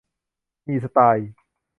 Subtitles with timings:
[0.67, 1.29] มีสไตล์